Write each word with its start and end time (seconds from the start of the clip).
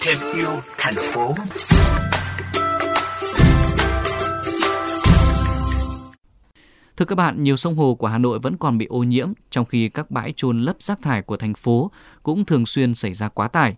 thêm 0.00 0.18
yêu 0.34 0.50
thành 0.78 0.94
phố. 1.12 1.34
Thưa 6.96 7.04
các 7.04 7.14
bạn, 7.14 7.42
nhiều 7.42 7.56
sông 7.56 7.76
hồ 7.76 7.94
của 7.94 8.06
Hà 8.06 8.18
Nội 8.18 8.38
vẫn 8.38 8.56
còn 8.56 8.78
bị 8.78 8.86
ô 8.86 8.98
nhiễm, 8.98 9.32
trong 9.50 9.64
khi 9.64 9.88
các 9.88 10.10
bãi 10.10 10.32
trôn 10.36 10.62
lấp 10.62 10.82
rác 10.82 11.02
thải 11.02 11.22
của 11.22 11.36
thành 11.36 11.54
phố 11.54 11.90
cũng 12.22 12.44
thường 12.44 12.66
xuyên 12.66 12.94
xảy 12.94 13.12
ra 13.12 13.28
quá 13.28 13.48
tải. 13.48 13.76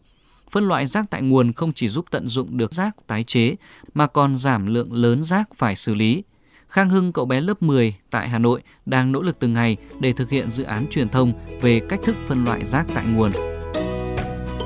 Phân 0.50 0.68
loại 0.68 0.86
rác 0.86 1.11
tại 1.11 1.22
nguồn 1.22 1.52
không 1.52 1.72
chỉ 1.72 1.88
giúp 1.88 2.04
tận 2.11 2.29
dụng 2.29 2.57
được 2.57 2.75
rác 2.75 2.96
tái 3.07 3.25
chế, 3.25 3.54
mà 3.95 4.07
còn 4.07 4.36
giảm 4.36 4.66
lượng 4.66 4.93
lớn 4.93 5.23
rác 5.23 5.48
phải 5.54 5.77
xử 5.77 5.95
lý. 5.95 6.23
Khang 6.68 6.91
Hưng, 6.91 7.12
cậu 7.12 7.25
bé 7.25 7.41
lớp 7.41 7.62
10 7.62 7.95
tại 8.11 8.29
Hà 8.29 8.39
Nội, 8.39 8.62
đang 8.86 9.12
nỗ 9.12 9.23
lực 9.23 9.39
từng 9.39 9.52
ngày 9.52 9.77
để 10.00 10.12
thực 10.12 10.30
hiện 10.30 10.50
dự 10.50 10.64
án 10.64 10.86
truyền 10.91 11.09
thông 11.09 11.32
về 11.61 11.80
cách 11.89 12.00
thức 12.04 12.16
phân 12.27 12.45
loại 12.45 12.64
rác 12.64 12.86
tại 12.95 13.04
nguồn. 13.07 13.52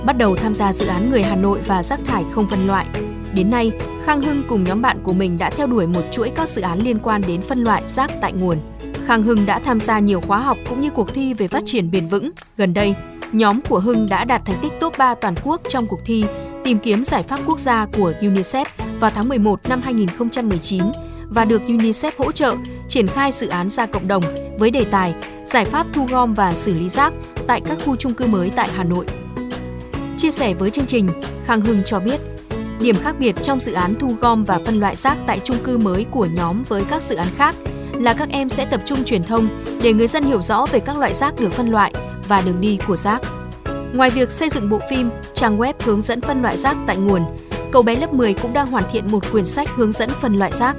Bắt 0.06 0.18
đầu 0.18 0.36
tham 0.36 0.54
gia 0.54 0.72
dự 0.72 0.86
án 0.86 1.10
Người 1.10 1.22
Hà 1.22 1.36
Nội 1.36 1.60
và 1.66 1.82
rác 1.82 2.00
thải 2.04 2.24
không 2.32 2.46
phân 2.46 2.66
loại. 2.66 2.86
Đến 3.34 3.50
nay, 3.50 3.72
Khang 4.04 4.20
Hưng 4.20 4.42
cùng 4.48 4.64
nhóm 4.64 4.82
bạn 4.82 4.98
của 5.02 5.12
mình 5.12 5.38
đã 5.38 5.50
theo 5.50 5.66
đuổi 5.66 5.86
một 5.86 6.02
chuỗi 6.10 6.30
các 6.30 6.48
dự 6.48 6.62
án 6.62 6.78
liên 6.78 6.98
quan 6.98 7.22
đến 7.28 7.42
phân 7.42 7.64
loại 7.64 7.82
rác 7.86 8.10
tại 8.20 8.32
nguồn. 8.32 8.58
Khang 9.06 9.22
Hưng 9.22 9.46
đã 9.46 9.58
tham 9.58 9.80
gia 9.80 9.98
nhiều 9.98 10.20
khóa 10.20 10.38
học 10.38 10.58
cũng 10.68 10.80
như 10.80 10.90
cuộc 10.90 11.14
thi 11.14 11.34
về 11.34 11.48
phát 11.48 11.62
triển 11.66 11.90
bền 11.90 12.08
vững. 12.08 12.30
Gần 12.56 12.74
đây, 12.74 12.94
nhóm 13.32 13.60
của 13.60 13.78
Hưng 13.78 14.06
đã 14.10 14.24
đạt 14.24 14.44
thành 14.44 14.58
tích 14.62 14.72
top 14.80 14.98
3 14.98 15.14
toàn 15.14 15.34
quốc 15.44 15.60
trong 15.68 15.86
cuộc 15.86 16.00
thi 16.04 16.24
tìm 16.64 16.78
kiếm 16.78 17.04
giải 17.04 17.22
pháp 17.22 17.40
quốc 17.46 17.58
gia 17.58 17.86
của 17.86 18.12
UNICEF 18.20 18.64
vào 19.00 19.10
tháng 19.14 19.28
11 19.28 19.60
năm 19.68 19.80
2019 19.82 20.82
và 21.28 21.44
được 21.44 21.62
UNICEF 21.62 22.10
hỗ 22.18 22.32
trợ 22.32 22.56
triển 22.88 23.06
khai 23.06 23.32
dự 23.32 23.48
án 23.48 23.70
ra 23.70 23.86
cộng 23.86 24.08
đồng 24.08 24.22
với 24.58 24.70
đề 24.70 24.84
tài 24.84 25.14
giải 25.44 25.64
pháp 25.64 25.86
thu 25.92 26.06
gom 26.10 26.32
và 26.32 26.54
xử 26.54 26.74
lý 26.74 26.88
rác 26.88 27.12
tại 27.46 27.60
các 27.60 27.78
khu 27.84 27.96
chung 27.96 28.14
cư 28.14 28.26
mới 28.26 28.50
tại 28.56 28.68
Hà 28.76 28.84
Nội. 28.84 29.06
Chia 30.26 30.30
sẻ 30.30 30.54
với 30.54 30.70
chương 30.70 30.86
trình, 30.86 31.08
Khang 31.44 31.60
Hưng 31.60 31.82
cho 31.84 32.00
biết, 32.00 32.20
điểm 32.80 32.96
khác 33.02 33.16
biệt 33.18 33.36
trong 33.42 33.60
dự 33.60 33.72
án 33.72 33.94
thu 33.94 34.14
gom 34.20 34.42
và 34.42 34.58
phân 34.58 34.80
loại 34.80 34.96
rác 34.96 35.16
tại 35.26 35.40
chung 35.44 35.56
cư 35.64 35.78
mới 35.78 36.06
của 36.10 36.26
nhóm 36.26 36.62
với 36.68 36.84
các 36.90 37.02
dự 37.02 37.16
án 37.16 37.26
khác 37.36 37.54
là 37.92 38.14
các 38.14 38.28
em 38.28 38.48
sẽ 38.48 38.64
tập 38.64 38.80
trung 38.84 39.04
truyền 39.04 39.22
thông 39.22 39.48
để 39.82 39.92
người 39.92 40.06
dân 40.06 40.24
hiểu 40.24 40.40
rõ 40.40 40.66
về 40.72 40.80
các 40.80 40.98
loại 40.98 41.14
rác 41.14 41.40
được 41.40 41.52
phân 41.52 41.70
loại 41.70 41.92
và 42.28 42.42
đường 42.46 42.60
đi 42.60 42.78
của 42.86 42.96
rác. 42.96 43.20
Ngoài 43.94 44.10
việc 44.10 44.30
xây 44.30 44.48
dựng 44.48 44.70
bộ 44.70 44.80
phim, 44.90 45.10
trang 45.34 45.58
web 45.58 45.72
hướng 45.84 46.02
dẫn 46.02 46.20
phân 46.20 46.42
loại 46.42 46.56
rác 46.56 46.76
tại 46.86 46.96
nguồn, 46.96 47.22
cậu 47.72 47.82
bé 47.82 47.96
lớp 47.96 48.12
10 48.12 48.34
cũng 48.34 48.52
đang 48.52 48.66
hoàn 48.66 48.84
thiện 48.92 49.04
một 49.10 49.32
quyển 49.32 49.46
sách 49.46 49.68
hướng 49.74 49.92
dẫn 49.92 50.08
phân 50.08 50.36
loại 50.36 50.52
rác. 50.52 50.76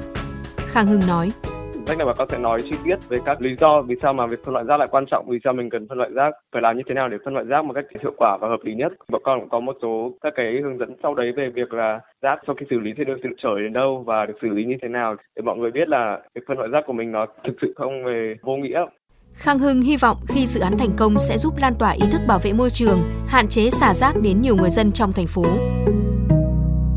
Khang 0.72 0.88
Hưng 0.88 1.08
nói, 1.08 1.32
sách 1.88 1.98
này 1.98 2.08
bà 2.08 2.14
con 2.14 2.28
sẽ 2.30 2.38
nói 2.38 2.62
chi 2.64 2.76
tiết 2.84 2.98
về 3.10 3.18
các 3.26 3.42
lý 3.42 3.56
do 3.56 3.82
vì 3.82 3.96
sao 4.02 4.14
mà 4.14 4.28
việc 4.28 4.44
phân 4.46 4.54
loại 4.54 4.66
rác 4.66 4.78
lại 4.78 4.88
quan 4.92 5.06
trọng, 5.12 5.26
vì 5.30 5.38
sao 5.44 5.54
mình 5.54 5.70
cần 5.70 5.88
phân 5.90 5.98
loại 5.98 6.10
rác, 6.14 6.34
phải 6.54 6.62
làm 6.62 6.78
như 6.78 6.84
thế 6.88 6.94
nào 6.94 7.10
để 7.10 7.18
phân 7.26 7.34
loại 7.34 7.46
rác 7.46 7.66
một 7.66 7.74
cách 7.74 7.86
hiệu 8.02 8.14
quả 8.18 8.38
và 8.42 8.48
hợp 8.48 8.60
lý 8.64 8.74
nhất. 8.76 8.92
Bọn 9.12 9.22
con 9.26 9.40
cũng 9.40 9.50
có 9.50 9.60
một 9.60 9.76
số 9.82 10.12
các 10.22 10.34
cái 10.36 10.60
hướng 10.64 10.78
dẫn 10.78 10.96
sau 11.04 11.16
đấy 11.16 11.32
về 11.38 11.50
việc 11.56 11.74
là 11.74 12.00
rác 12.22 12.40
sau 12.48 12.56
khi 12.60 12.66
xử 12.70 12.80
lý 12.80 12.92
thì 12.98 13.04
được 13.06 13.18
sự 13.24 13.30
trở 13.44 13.60
đến 13.60 13.74
đâu 13.74 14.04
và 14.06 14.26
được 14.26 14.34
xử 14.42 14.48
lý 14.50 14.66
như 14.66 14.76
thế 14.82 14.88
nào 14.88 15.16
để 15.36 15.42
mọi 15.42 15.58
người 15.58 15.72
biết 15.72 15.88
là 15.90 16.20
việc 16.36 16.42
phân 16.48 16.58
loại 16.58 16.70
rác 16.70 16.84
của 16.88 16.94
mình 16.94 17.12
nó 17.12 17.26
thực 17.44 17.54
sự 17.62 17.74
không 17.76 18.04
về 18.06 18.36
vô 18.42 18.56
nghĩa. 18.56 18.86
Khang 19.34 19.60
Hưng 19.60 19.82
hy 19.82 19.98
vọng 19.98 20.18
khi 20.28 20.46
dự 20.46 20.62
án 20.62 20.74
thành 20.80 20.92
công 20.98 21.20
sẽ 21.20 21.38
giúp 21.38 21.54
lan 21.62 21.74
tỏa 21.80 21.92
ý 21.92 22.08
thức 22.12 22.22
bảo 22.28 22.40
vệ 22.44 22.54
môi 22.54 22.70
trường, 22.70 22.98
hạn 23.28 23.48
chế 23.48 23.70
xả 23.70 23.94
rác 23.94 24.14
đến 24.24 24.42
nhiều 24.42 24.56
người 24.56 24.70
dân 24.70 24.92
trong 24.92 25.12
thành 25.16 25.28
phố. 25.28 25.46